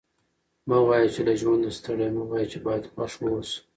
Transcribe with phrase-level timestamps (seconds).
[0.69, 1.09] مه وايه!
[1.13, 3.61] چي له ژونده ستړی یم؛ ووايه چي باید خوښ واوسم.